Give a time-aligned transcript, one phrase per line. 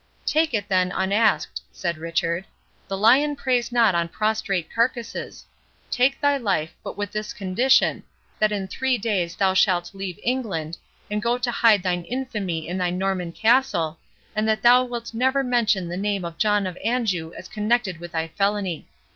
[0.25, 2.45] "Take it, then, unasked," said Richard;
[2.87, 8.01] "the lion preys not on prostrate carcasses.—Take thy life, but with this condition,
[8.39, 10.79] that in three days thou shalt leave England,
[11.11, 13.99] and go to hide thine infamy in thy Norman castle,
[14.35, 18.13] and that thou wilt never mention the name of John of Anjou as connected with
[18.13, 18.87] thy felony.